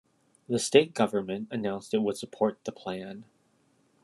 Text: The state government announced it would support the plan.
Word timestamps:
The 0.49 0.57
state 0.57 0.95
government 0.95 1.49
announced 1.51 1.93
it 1.93 1.99
would 1.99 2.17
support 2.17 2.57
the 2.65 2.71
plan. 2.71 3.23